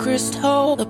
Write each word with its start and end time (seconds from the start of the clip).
crystal, 0.00 0.76
the 0.76 0.86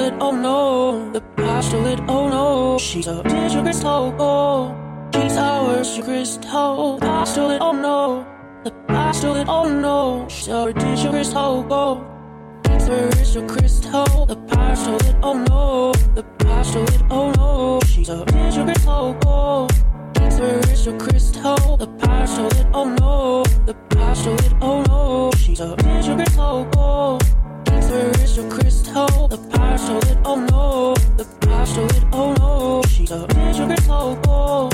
it, 0.00 0.14
oh 0.20 0.30
no. 0.30 1.12
The 1.12 1.20
stole 1.62 1.86
it, 1.86 2.00
oh 2.08 2.28
no. 2.28 2.78
She's 2.78 3.06
a 3.06 3.22
digital 3.22 3.62
crystal, 3.62 4.02
pastel 4.04 4.20
oh. 4.20 4.42
No, 4.42 4.72
the 4.72 4.80
pastel 4.80 4.96
it 4.96 5.10
oh 5.10 5.12
no, 5.12 5.18
she's 5.22 5.36
our 5.38 5.84
crystal, 6.04 6.98
power 6.98 7.50
it, 7.50 7.60
oh 7.60 7.72
no. 7.72 8.26
The 8.64 9.12
stole 9.12 9.36
it, 9.36 9.48
oh 9.48 9.68
no. 9.68 10.26
She's 10.28 10.48
a 10.48 10.72
digital 10.72 11.12
crystal, 11.12 11.66
oh. 11.70 12.17
A 12.88 13.46
crystal, 13.46 14.24
the 14.24 14.34
stole 14.74 14.96
it, 14.96 15.16
oh 15.22 15.34
no. 15.34 15.92
The 16.14 16.24
stole 16.64 16.84
it, 16.84 17.02
oh 17.10 17.30
no. 17.32 17.80
She's 17.86 18.08
a 18.08 18.24
digital 18.24 19.12
crystal. 19.20 19.68
A 20.14 20.92
crystal, 20.96 21.76
the 21.76 21.86
stole 22.26 22.46
it, 22.46 22.66
oh 22.72 22.84
no. 22.98 23.44
The 23.66 24.14
stole 24.14 24.34
it, 24.36 24.54
oh 24.62 24.82
no. 24.84 25.30
She's 25.36 25.60
a 25.60 25.76
digital 25.76 26.64
crystal, 26.72 27.18
spiritual 27.82 28.50
crystal. 28.50 29.28
The 29.28 29.36
stole 29.76 29.98
it, 29.98 30.18
oh 30.24 30.46
no. 30.50 30.94
The 31.18 31.24
stole 31.66 31.84
it, 31.84 32.04
oh 32.14 32.32
no. 32.38 32.82
She's 32.88 33.10
a 33.10 33.26
digital 33.26 34.16
crystal. 34.16 34.70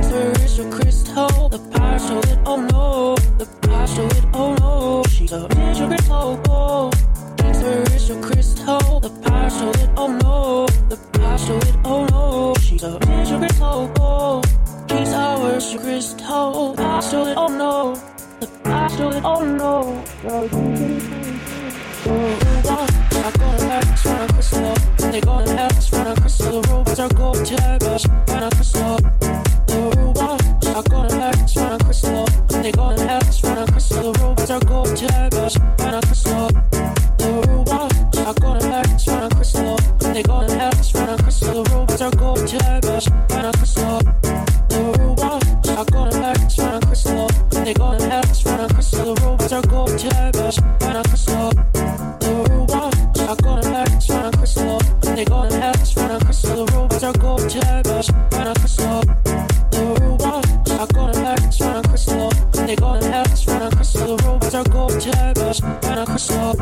Spiritual 0.00 0.70
crystal. 0.70 1.48
The 1.48 1.58
stole 1.98 2.18
it, 2.20 2.38
oh 2.46 2.60
no. 2.70 3.16
The 3.36 3.46
stole 3.86 4.06
it, 4.06 4.24
oh 4.32 4.54
no. 4.60 5.02
She's 5.10 5.32
a 5.32 5.48
digital 5.48 6.36
crystal. 6.36 7.07
Spiritual 7.58 8.22
crystal. 8.22 9.00
The 9.00 9.08
stole 9.50 9.70
it, 9.70 9.90
oh 9.96 10.06
no. 10.22 10.66
The 10.88 10.96
stole 11.38 11.56
it, 11.58 11.76
oh 11.84 12.06
no. 12.06 12.54
She's 12.60 12.84
a 12.84 12.98
digital 13.00 13.38
crystal. 13.40 13.92
Oh. 13.98 14.42
She's 14.88 15.12
our 15.12 15.58
crystal. 15.82 16.74
The 16.74 16.82
power 16.82 17.02
stole 17.02 17.26
it, 17.26 17.36
oh 17.36 17.48
no. 17.48 17.94
The 18.38 18.46
stole 18.88 19.12
it, 19.12 19.24
oh 19.24 19.44
no. 19.44 20.04
I 23.10 23.30
go 23.32 23.46
to 23.50 23.66
Paris, 23.66 24.06
run 24.06 24.20
a 24.20 24.32
crystal. 24.32 24.74
They 25.10 25.20
go 25.20 25.44
to 25.44 25.54
Paris, 25.56 25.92
run 25.92 26.06
a 26.06 26.14
crystal. 26.20 26.60
The 26.60 26.68
robots 26.68 27.00
are 27.00 27.08
gold 27.08 27.44
tigers, 27.44 28.06
run 28.28 28.42
a 28.44 28.50
crystal. 28.50 28.96
The 29.66 29.92
robots, 29.96 30.66
I 30.66 30.82
go 30.82 31.08
to 31.08 31.16
Paris, 31.16 31.56
run 31.56 31.72
a 31.72 31.78
crystal. 31.84 32.24
They 32.62 32.70
go 32.70 32.94
to 32.94 33.04
Paris, 33.04 33.42
run 33.42 33.58
a 33.58 33.72
crystal. 33.72 34.12
The 34.12 34.18
robots 34.20 34.50
are 34.50 34.60
gold 34.60 34.96
tigers, 34.96 35.58
run 35.58 35.94
a 35.94 36.00
crystal. 36.02 36.77
The 37.40 38.24
I 38.26 38.32
crystal. 39.30 39.76
They 40.12 40.22
go 40.22 40.40
to 40.40 40.46
Paris, 40.46 40.94
run 40.94 41.08
a 41.08 41.22
crystal. 41.22 41.62
The 41.62 41.70
robots 41.70 42.00
are 42.00 42.10
gold 42.10 42.48
tigers, 42.48 43.08
run 43.30 43.44
a 43.44 43.52
crystal. 43.52 43.98
The 44.68 44.94
robots, 44.98 45.68
I 45.68 45.84
go 45.84 46.10
to 46.10 46.18
Paris, 46.18 46.58
run 46.58 46.74
a 46.74 46.86
crystal. 46.86 47.28
They 47.50 47.74
crystal. 48.74 49.14
The 49.14 49.22
robots 49.22 49.52
are 49.52 49.62
gold 49.62 49.98
run 54.10 54.26
a 54.26 54.32
crystal. 54.38 54.78
They 55.14 55.24
go 55.24 55.48
to 55.48 55.60
heaven, 55.60 55.86
run 55.96 56.10
a 56.10 56.24
crystal. 56.24 56.66
The 56.66 56.72
robots 56.72 57.02
are 57.04 57.12
gold 57.14 57.50
run 58.34 58.46
a 58.48 58.54
crystal. 58.54 59.02
The 59.78 60.84
crystal. 61.82 62.30
They 62.66 62.74
a 63.62 63.70
crystal. 63.70 64.16
The 64.16 64.24
robots 64.24 64.54
are 64.54 64.64
gold 64.64 65.02
crystal. 66.06 66.57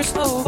Did 0.00 0.39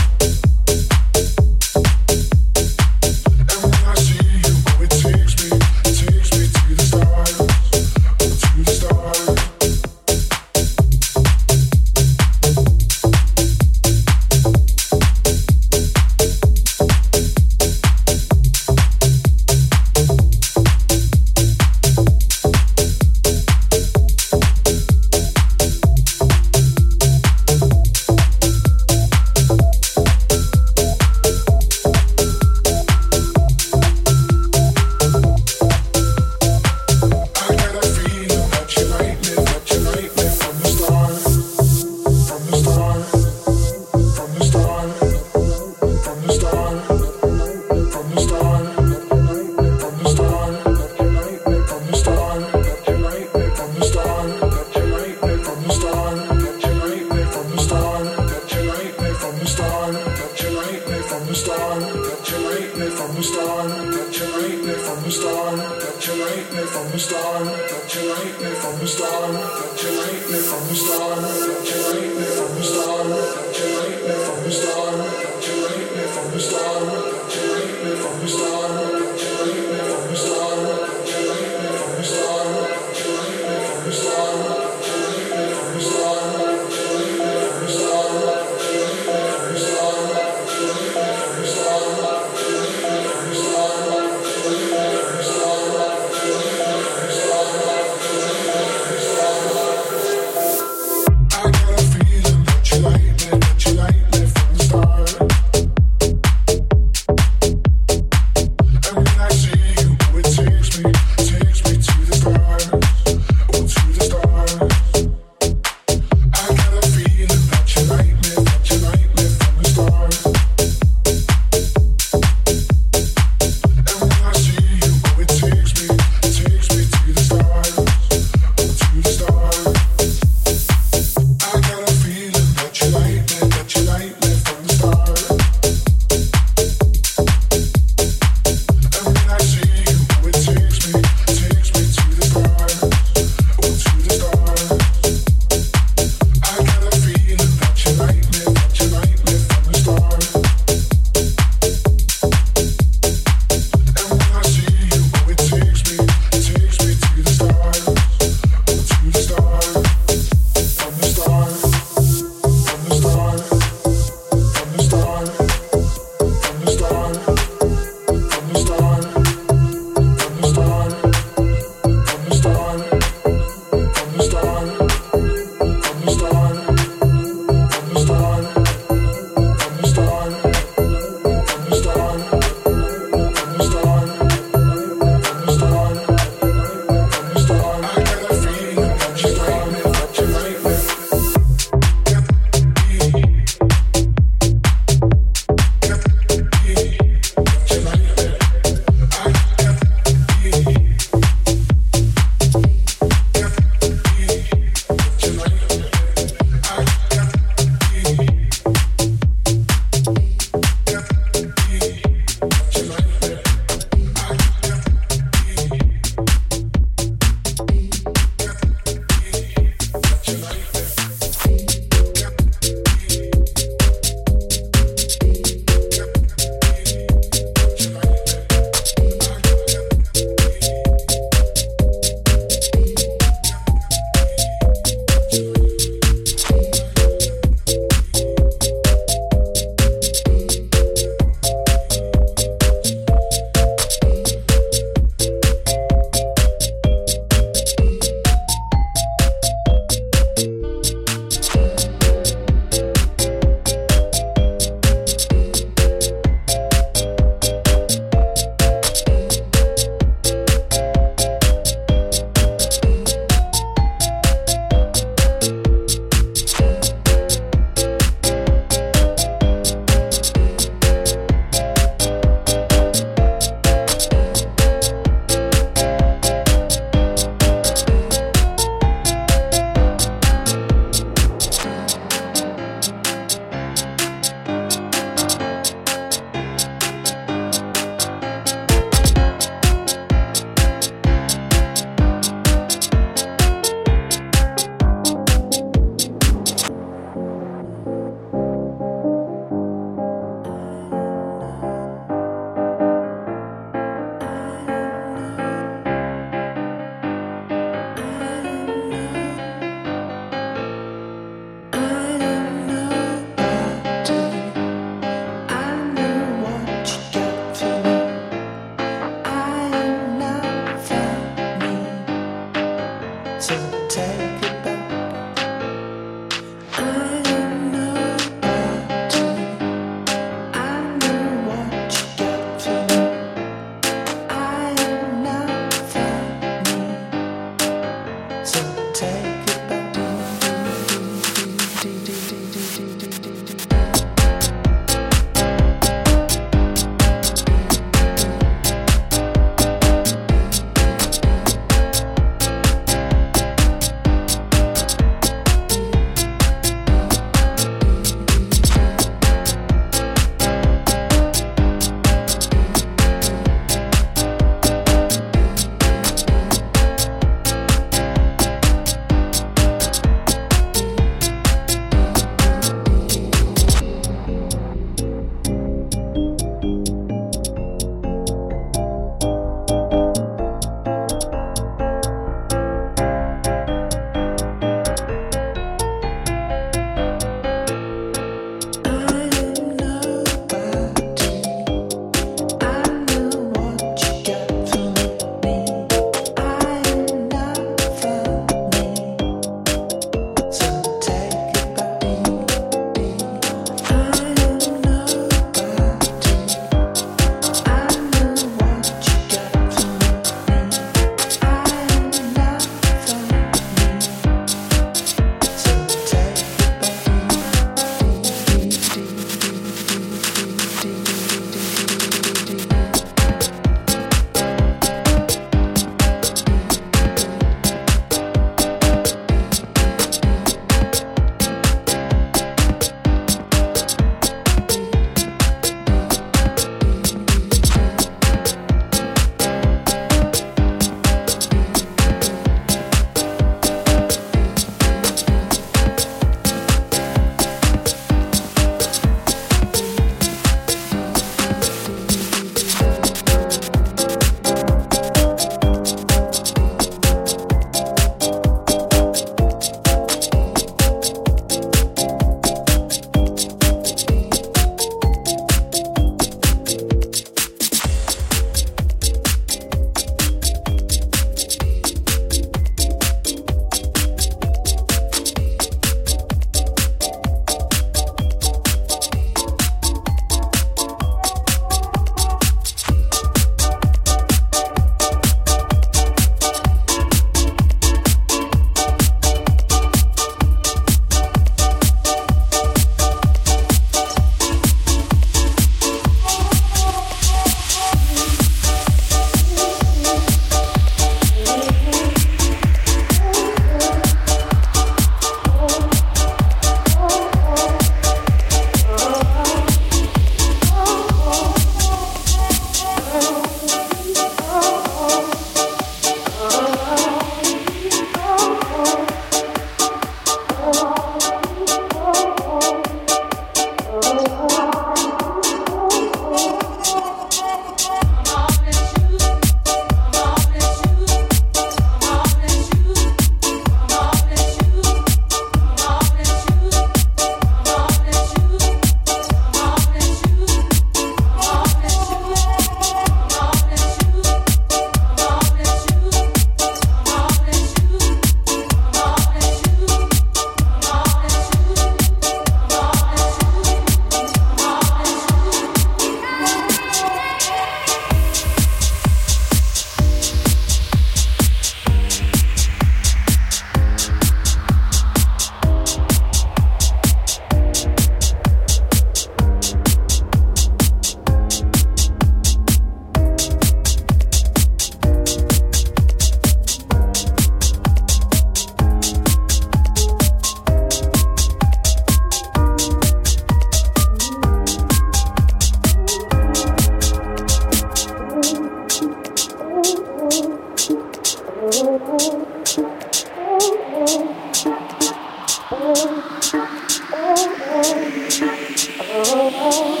my 599.13 600.00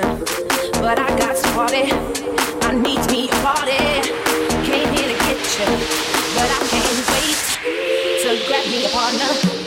person. 0.00 0.26
But 0.80 0.98
I 0.98 1.08
got 1.18 1.36
spotted. 1.36 1.92
I 2.62 2.72
need 2.74 3.04
me 3.10 3.28
a 3.28 3.34
party. 3.42 3.78
Came 4.64 4.88
here 4.94 5.08
to 5.08 5.18
get 5.24 5.38
you, 5.58 5.66
but 6.34 6.48
I 6.50 6.60
can't 6.70 7.04
wait 7.10 7.38
to 8.22 8.46
grab 8.46 8.66
me 8.66 8.84
a 8.84 8.88
partner. 8.90 9.57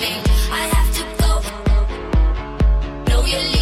Leaving. 0.00 0.22
I 0.50 0.62
have 0.74 0.90
to 0.96 1.04
go. 1.22 1.30
Know 3.08 3.24
you're 3.24 3.40
leaving. 3.40 3.57